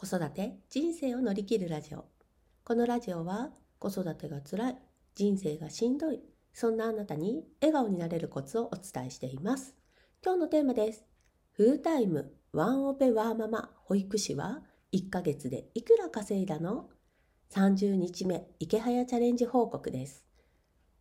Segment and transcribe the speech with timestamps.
[0.00, 2.04] 子育て人生を乗り切るラジオ。
[2.62, 3.50] このラジオは
[3.80, 4.76] 子育てが辛い
[5.16, 6.20] 人生がしんどい
[6.52, 9.74] そんなあなたに笑顔になれるコツをお伝えしています。
[10.24, 11.04] 今日のテーマです。
[11.50, 16.90] フルタイムワンオペワーママ保育士は1ヶ月でいくら稼いだの
[17.50, 20.27] ？30日目池早チャレンジ報告です。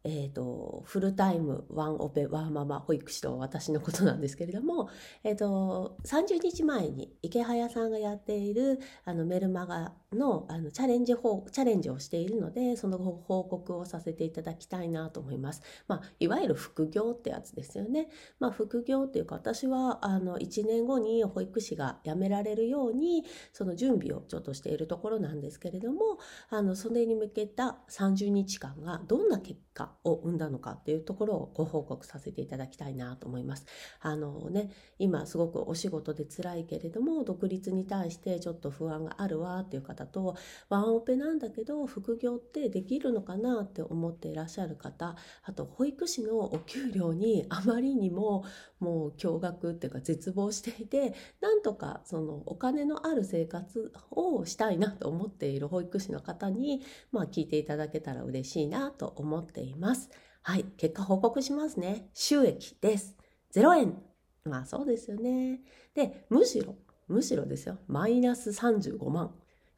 [0.10, 4.89] えーと、フルタイムワンオペワーママ保育士と私のことなんですけれども、
[5.26, 15.61] えーと、30日前に池早さんがやっているあのメルマガのあのチャレンジチャレンジをしているのでその報告をさせていただきたいなと思います。
[15.89, 18.08] まあ、いわゆる副業ってやつですよね。
[18.39, 26.19] まあ、副業っていうか私はあの1年後に保育士が辞められるようにその準備をちょっとしているところなんですけれども
[26.50, 33.66] あのそれに向けた30日間がどんな結果を生んだのかっていうところをご報告させていただきたいなと思います。
[34.02, 40.36] あのね、今すごくお仕事で辛いけれども、独立に対してちょっと不安があるわっていう方と、
[40.69, 48.44] ワンオペなんだけど副業ってできるのかなって思っていらっしゃる方、あと保育士のお給料にあまりにも
[48.79, 59.77] もう驚愕っていうか絶望していて、なんとかそのお金のある生活をしたいなと思っている保育士の方に、まあ聞いていただけたら嬉しいなと思っています。
[59.78, 60.09] ます
[60.47, 62.09] はい、結果報告しますね。
[62.14, 63.17] 収益です。
[63.53, 64.02] 0円。
[64.45, 65.59] まあそうですよね。
[65.94, 66.75] で、むしろ、
[67.09, 67.80] むしろですよ。
[67.88, 69.36] マイナス35万。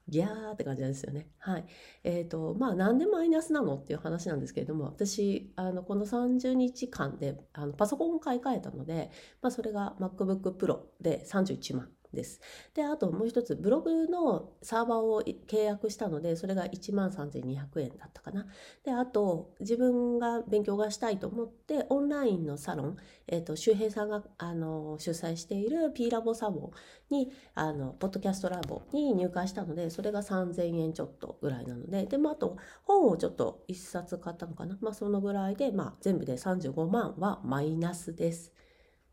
[0.10, 1.28] ギャーって感じなんですよね。
[1.40, 1.66] はい。
[2.04, 11.90] えっ、ー、と、まあ、なんでマイナスなのっていう話なんですけれども、私、あの、この30日間で、あの、パソコンを買い替えたので、まあ、それが MacBook Pro で31万。
[12.14, 12.42] です。
[12.74, 18.48] で、あともう一つ、ブログのサーバーを契約したので、それが13,200円だったかな。
[18.84, 26.72] で、あと、自分が勉強がしたいと思って、オンラインのサロン、えっ、ー、と、周平さんが、あの、主催している P ラボサボ
[27.10, 34.78] に、あの、ポッドキャストラボに入会したので、それが3,000円ちょっとぐらいなので、で、まあ、あと、本をちょっと一冊買ったのかな。
[34.82, 38.54] まあ、そのぐらいで、まあ、全部で35万はマイナスです。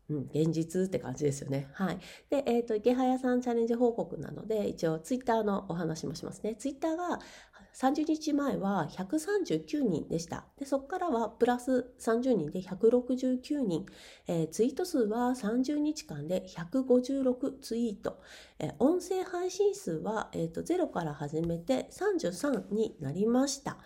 [0.09, 1.67] うん、現実って感じですよね。
[1.73, 1.99] はい。
[2.29, 6.55] で、えっ、ー、と、池早さんチャレンジ報告なので、一応ツイッターのお話もしますね。
[6.55, 7.19] ツイッターが
[7.73, 10.45] 30日前は139人でした。
[10.57, 13.85] で、そこからはプラス30人で169人。
[14.27, 18.21] えー、ツイート数は30日間で156ツイート。
[18.59, 23.77] えー、音声配信数は、えーと、0から始めて33になりました。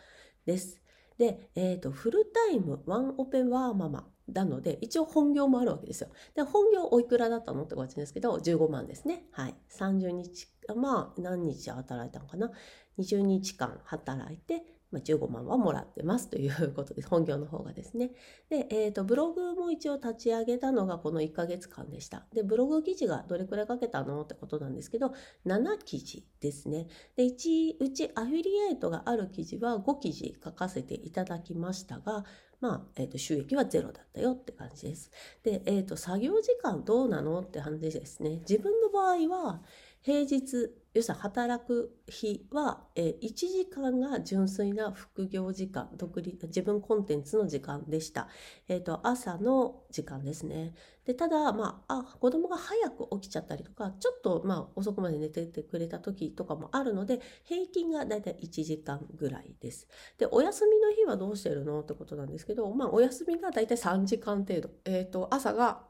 [0.46, 0.80] です。
[1.18, 6.10] で、えっ、ー、と、フルタイムワンオペワーママなので、一応本業もあるわけですよ。
[6.36, 9.26] で、本業おいくらだったのって感じですけど、15万ですね。
[9.32, 9.56] はい。
[9.70, 12.52] 30日、まあ、何日働いたのかな
[12.98, 17.10] ？20日間働いて、まあ、15万はもらってますということです。
[17.10, 18.12] 本業の方がですね。
[18.50, 22.26] で、えっ、ー、と、ブログも一応立ち上げたのがこの1ヶ月間でした。
[22.34, 25.14] で、ブログ記事がどれくらい書けたのってことなんですけど、
[25.46, 26.88] 7記事ですね。
[27.16, 32.26] で、1うちアフィリエイトがある記事は5記事書かせていただきましたが、
[32.62, 35.10] まあ、えっ、ー、と、収益はゼロだったよって感じです。
[35.44, 38.38] で、えっ、ー、と、作業時間どうなのって話ですね。
[38.48, 39.64] 自分の場合は、
[40.04, 48.28] 平日、要するに働く日は、え1時間が純粋な副業時間、独立、自分コンテンツの時間でした。
[48.68, 50.74] え、ー、と、朝の時間ですね。
[51.06, 59.88] で、ただ、まあ、あ、子供が早く起きちゃったりとか、ちょっと、まあ、遅くまで寝ててくれた時とかもあるので、平均がだいたい1時間ぐらいです。
[60.18, 64.72] で、お休みの日はどうしてるのってことなんですけど、まあ、お休みがだいたい3時間程度。
[64.86, 65.84] えっ、ー、と、朝が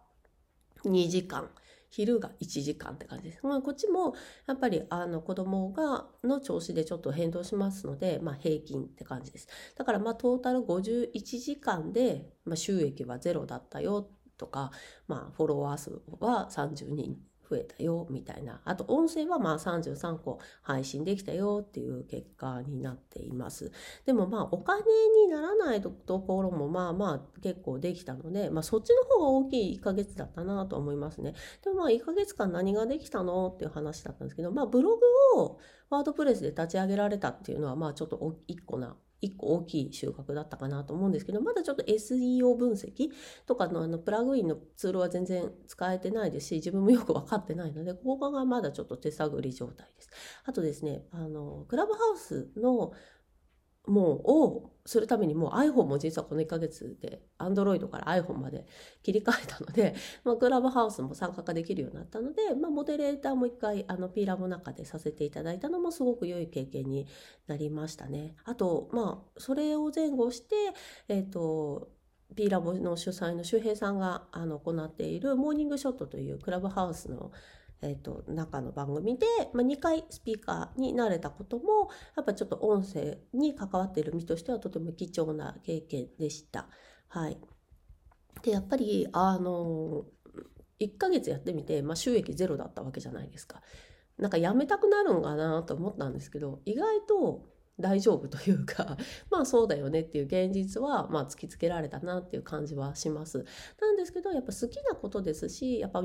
[0.84, 1.50] 2時間。
[1.92, 3.46] 昼が1時間って感じです。
[3.46, 4.16] まあ、こっちも
[4.48, 9.48] やっぱりあの子供がの調子でちょっと変動しますので、まあ、平均って感じです。
[9.76, 14.72] だからまあトータル51時間で、まあ、収益はゼロだったよとか、
[15.08, 17.18] まあ、フォロワー数は30人
[17.52, 18.62] 増えたよみたいな。
[18.64, 23.72] あと音声はまあ33個配信できたよっていう結果になっています。
[24.06, 24.82] でもまあお金
[25.26, 31.34] にならないところもまあまあ結構できたので、まあ、そっちの方が大きい1ヶ月だったなと思いますね。
[31.64, 34.98] でもまあ1ヶ月間何ができたのっていう話だったんですけどまあブロ
[35.36, 35.60] グを
[35.92, 43.10] ワードプレスで立ち上げられたっていうのはまあちょっと一個な一個大きい収穫だったかなと思うんですけど、まだちょっと SEO 分析
[43.46, 50.10] とかのあのプラグインのツールは全然使えてないですし、自分もよく分かってないので、ここがまだちょっと手探り状態です。
[50.46, 52.94] あとですね、あの、クラブハウスの
[53.88, 58.66] もうをするためにもう iPhone も実はこの1ヶ月で Android から iPhone まで
[59.04, 67.08] 切り替えたので、 まあ、クラブハウスも参加ができるようになったので、まあ、モデレーターも一回あの P ラボの中でさせていただいたのもすごく良い経験に
[67.48, 68.36] なりましたね。
[68.44, 70.56] あと、まあ、それを前後して、
[71.08, 71.90] えっ、ー、と、
[72.36, 77.32] P ラボの主催の周平さんがあの行っているモーニングショットというクラブハウスの
[77.82, 86.68] えーと、中の番組で、まあ、2回スピーカーになれたこともやっぱちょっと音声に関わっている身としてはとても貴重な経験でした。
[87.08, 87.38] はい、
[88.44, 90.06] でやっぱりあの
[90.80, 93.62] 1ヶ月やってみて、まあ、収益ゼロだったわけじゃないですか。
[94.18, 97.48] なんかやめたくなるんかなと思ったんですけど意外と
[97.80, 98.98] 大丈夫というか
[99.32, 103.44] まあそうだよねっていう現実はまあ突きつけられたなっていう感じはします。
[103.80, 106.04] なんですけどやっぱ好きなことですしやっぱ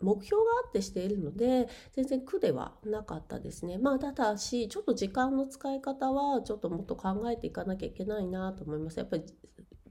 [0.00, 3.78] 目標があってしているので全然苦ではなかったですね。
[3.78, 8.98] まあただしちょっと時間の使い方はちょっともっと考えていかなきゃいけないなと思います。
[8.98, 9.24] やっぱり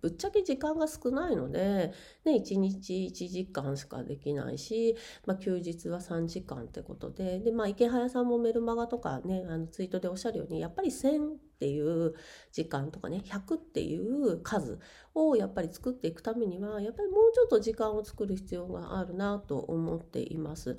[0.05, 1.91] ぶっちゃけ時間が少ないので、
[2.25, 12.13] ね、1日1時間しかできないし、まあ、休日は3時間ってことでで、まあ、池早さんもメルマガとかねあのツイートでおっしゃるようにやっぱり1000っていう
[12.51, 14.79] 時間とかね100っていう数
[15.13, 20.77] をやっぱり作っていくためにはやっぱりもうちょっと時間を作る必要があるなと思っています。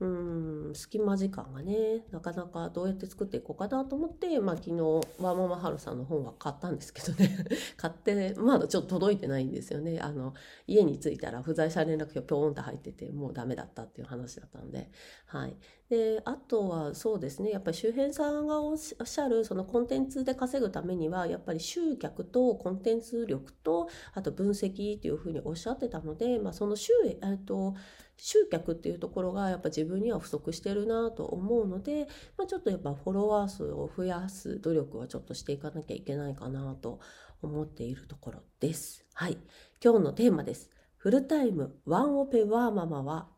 [0.00, 4.80] うん隙間時間がねなかなかどうやって作っていこうかなと思って、まあ、昨日
[5.20, 7.46] ワーママハルさんの本は買ったんですけどね。
[7.76, 10.00] 買ってまだちょっと届いてないんですよね。
[10.00, 10.34] あの
[10.66, 14.90] 家に着いたら不在者連絡票ピョーンと入っててもうダメだったっていう話だったんで。
[15.26, 15.56] はい。
[15.90, 27.74] であとはそうですねやっぱり周辺さんがおっしゃるそのコンテンツで稼ぐためにはやっぱり集客とコンテンツ力とあと分析っていうふうにおっしゃってたので、まあ、その集,、えっと、
[28.16, 32.08] 集客っていうところがやっぱ自分には不足してるなと思うので、
[32.38, 37.00] まあ、ちょっとやっぱフォロワー数を増やす努力はちょっとしていかなきゃいけないかなと
[37.42, 39.04] 思っているところです。
[39.12, 39.36] はい。
[39.84, 40.70] 今日のテーマです。
[40.96, 43.33] フルタイムワンオペワーママは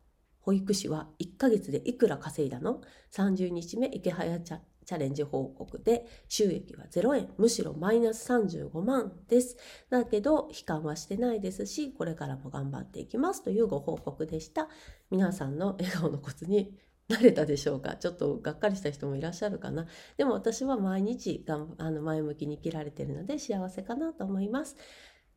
[0.47, 2.79] 保育士は1ヶ月でいくら稼いだの
[3.11, 9.57] ?30 日目池早チャレンジ報告で収益は0円、むしろマイナス35万です。
[9.89, 14.69] だけど悲観はしてないですし、これからも頑張っていきますというご報告でした。
[15.11, 16.73] 皆さんの笑顔のコツに
[17.09, 17.97] 慣れたでしょうか？
[17.97, 19.85] ちょっとがっかりした人もいらっしゃるかな？
[20.15, 24.77] でも私は毎日がんあの前向きに生きられているので幸せかなと思います。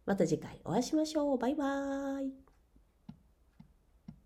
[0.07, 1.39] また次回お会いしましょう。
[1.39, 2.50] バイバーイ。